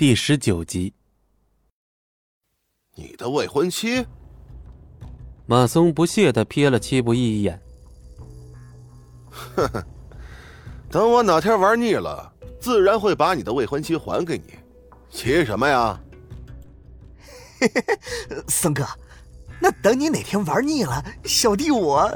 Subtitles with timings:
[0.00, 0.94] 第十九集。
[2.94, 4.06] 你的未婚妻？
[5.44, 7.60] 马松不屑的瞥了戚不义一眼。
[9.30, 9.86] 呵呵，
[10.90, 14.54] 等我哪天玩腻了，自然会把你的未婚妻还给你。
[15.10, 16.00] 急什么呀？
[17.60, 17.84] 嘿嘿
[18.30, 18.86] 嘿，松哥，
[19.60, 22.08] 那等你哪天玩腻了，小弟我……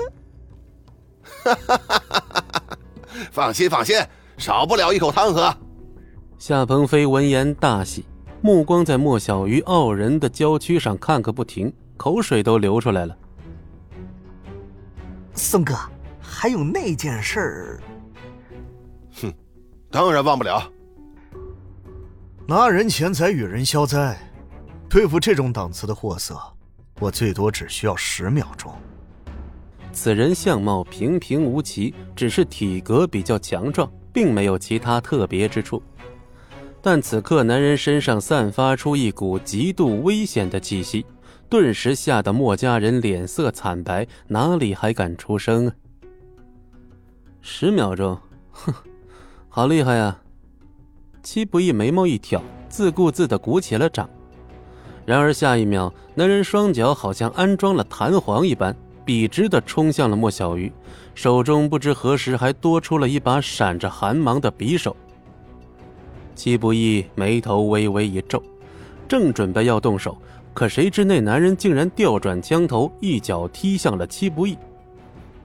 [1.42, 2.78] 哈哈哈哈哈！
[3.30, 3.94] 放心放心，
[4.38, 5.54] 少不了一口汤喝。
[6.46, 8.04] 夏鹏飞闻言大喜。
[8.42, 13.16] 目光在莫小鱼傲人的娇躯上看个不停，口水都流出来了。
[15.32, 15.74] 宋哥，
[16.20, 17.80] 还有那件事儿？
[19.22, 19.32] 哼，
[19.90, 20.70] 当然忘不了。
[22.46, 24.14] 拿人钱财与人消灾，
[24.86, 26.38] 对付这种档次的货色，
[27.00, 28.70] 我最多只需要十秒钟。
[29.94, 35.82] 此人相貌平平无奇，只是体格比较强壮，并没有其他特别之处。
[36.86, 41.06] 但此刻，男人身上散发出一股极度危险的气息，
[41.48, 45.72] 顿时吓得莫家人脸色惨白，哪里还敢出声啊？
[47.40, 48.18] 十秒钟，
[48.50, 48.70] 哼，
[49.48, 50.18] 好厉害呀！
[51.22, 54.06] 戚不义眉毛一挑，自顾自的鼓起了掌。
[55.06, 60.70] 然而下一秒，男人双脚好像安装了弹簧一般，笔直的冲向了莫小鱼，
[61.14, 64.94] 手中不知何时还多出了一把闪着寒芒的匕首。
[66.34, 68.42] 戚不义眉头微微一皱，
[69.08, 70.16] 正准备要动手，
[70.52, 74.56] 可谁知那男人竟然调转枪头，一脚踢向了戚不义。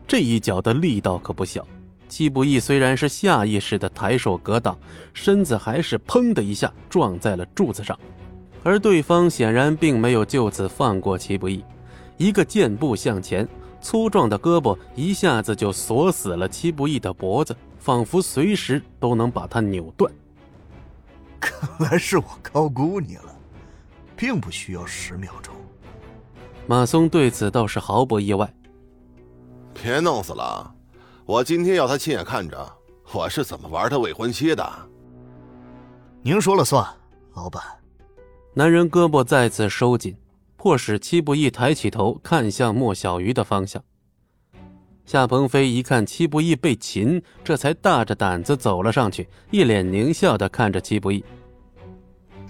[0.08, 1.66] 这一脚的力道可不小。
[2.08, 4.76] 戚不义虽然是下意识的抬手格挡，
[5.14, 7.96] 身子还是砰的一下撞在了柱子上，
[8.64, 11.64] 而对方显然并没有就此放过戚不义，
[12.18, 13.48] 一个箭步向前，
[13.80, 20.12] 粗壮的胳膊一下子就锁死了戚不义的脖子，仿佛随时都能把他扭断。
[21.40, 23.36] 看来是我高估你了，
[24.16, 25.54] 并不需要十秒钟。
[26.68, 28.54] 马松对此倒是毫不意外。
[29.74, 30.74] 别弄死了，
[31.26, 32.72] 我今天要他亲眼看着
[33.14, 34.70] 我是怎么玩他未婚妻的。
[36.22, 36.86] 您说了算，
[37.34, 37.64] 老板。
[38.54, 40.16] 男人胳膊再次收紧，
[40.58, 43.82] 迫使戚不义抬起头看向莫小鱼的方向。
[45.10, 51.26] 夏鹏飞一看戚不义被擒，这才大着胆子走了上去，一脸狞笑的看着戚不义。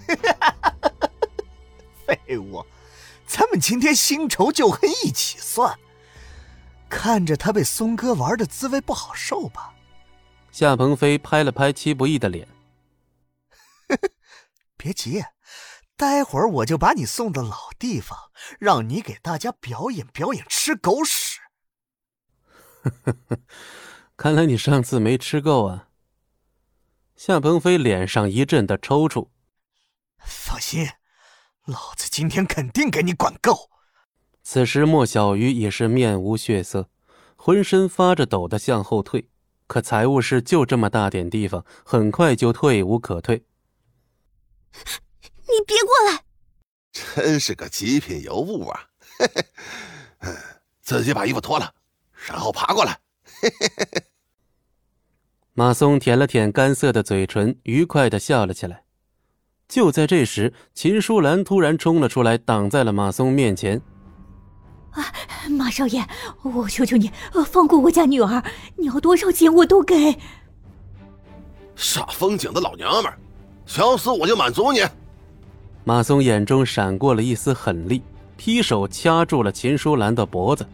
[2.04, 2.62] 废物，
[3.26, 5.74] 咱们今天新仇旧恨一起算。
[6.86, 9.72] 看着他被松哥玩的滋味不好受吧？
[10.52, 12.46] 夏鹏飞拍了拍戚不义的脸。
[14.76, 15.24] 别急，
[15.96, 18.18] 待会儿我就把你送到老地方，
[18.58, 21.29] 让你给大家表演表演吃狗屎。
[24.16, 25.88] 看来你上次没吃够啊！
[27.16, 29.28] 夏鹏飞脸上一阵的抽搐。
[30.24, 30.88] 放心，
[31.66, 33.70] 老子今天肯定给你管够。
[34.42, 36.88] 此时莫小鱼已是面无血色，
[37.36, 39.28] 浑身发着抖的向后退。
[39.66, 43.44] 可财务室就这么大点地方，很快就退无可退。
[44.72, 46.24] 你别过来！
[46.92, 48.88] 真是个极品尤物啊！
[50.82, 51.74] 自己把衣服脱了。
[52.28, 52.98] 然后爬过来，
[55.54, 58.82] 马松舔了舔干涩的嘴唇，愉快的笑了起来。
[59.68, 63.80] 就在这时，秦舒兰突然冲了出来，挡在了马松面前。
[64.90, 65.04] 啊，
[65.50, 66.04] 马少爷，
[66.42, 67.10] 我求求你，
[67.46, 68.42] 放过我家女儿，
[68.76, 70.16] 你要多少钱我都给。
[71.76, 73.12] 煞风景的老娘们，
[73.64, 74.80] 想死我就满足你。
[75.84, 78.02] 马松眼中闪过了一丝狠厉，
[78.36, 80.66] 劈手掐住了秦舒兰的脖子。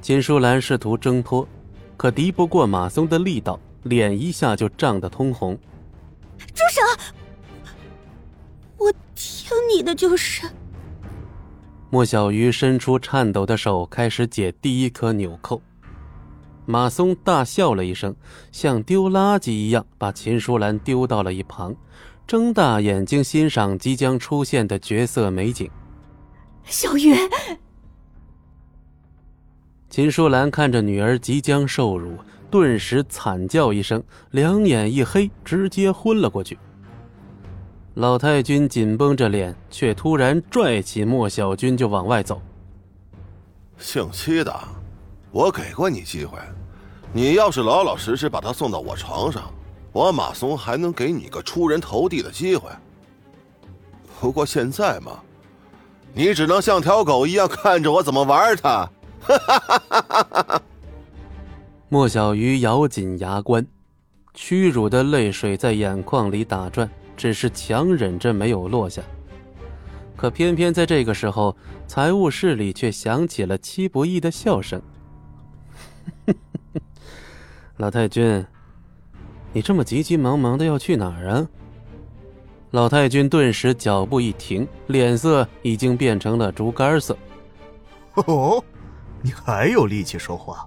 [0.00, 1.46] 秦舒兰试图挣脱，
[1.96, 5.58] 可敌不过马松的力道，脸一下就涨得通红。
[6.38, 6.80] 住手！
[8.78, 10.48] 我听你的就是。
[11.90, 15.60] 莫小鱼伸出颤抖的手，开始解第一颗纽扣。
[16.64, 18.14] 马松大笑了一声，
[18.52, 21.76] 像丢垃圾一样把秦舒兰丢到了一旁，
[22.26, 25.70] 睁大眼睛欣赏即将出现的绝色美景。
[26.64, 27.14] 小鱼。
[29.90, 32.16] 秦舒兰看着女儿即将受辱，
[32.48, 34.00] 顿时惨叫一声，
[34.30, 36.56] 两眼一黑，直接昏了过去。
[37.94, 42.40] 老太君紧绷着脸，却突然拽起莫小军就往外走。
[43.78, 44.56] 姓戚的，
[45.32, 46.38] 我给过你机会，
[47.12, 49.52] 你要是老老实实把他送到我床上，
[49.90, 52.70] 我马松还能给你个出人头地的机会。
[54.20, 55.18] 不过现在嘛，
[56.14, 58.88] 你只能像条狗一样看着我怎么玩他。
[59.20, 60.62] 哈！
[61.88, 63.66] 莫小鱼咬紧牙关，
[64.34, 69.02] 屈辱的泪水在眼眶里打转，只是强忍着没有落下。
[70.16, 71.56] 可偏偏在这个时候，
[71.86, 74.80] 财务室里却响起了戚不易的笑声
[77.78, 78.44] ：“老太君，
[79.52, 81.48] 你这么急急忙忙的要去哪儿啊？”
[82.70, 87.16] 老太君顿时脚步一停，脸色已经变成了竹竿色。
[88.14, 88.62] 哦，
[89.22, 90.66] 你还有力气说话？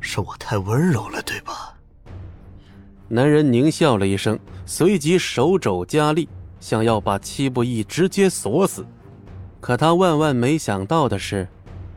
[0.00, 1.74] 是我太温柔了，对吧？
[3.08, 6.28] 男人狞笑了一声，随即手肘加力，
[6.58, 8.84] 想要把戚不义直接锁死。
[9.60, 11.46] 可他万万没想到的是，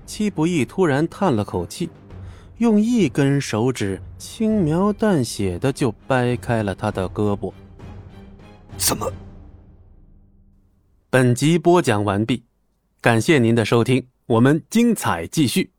[0.06, 1.90] 戚不义突然叹了口气，
[2.60, 7.52] 用一根手指轻描淡写的就掰开了他的胳膊。
[8.78, 9.12] 怎么？
[11.10, 12.44] 本集播讲完毕，
[13.02, 15.75] 感谢您的收听，我们精彩继续。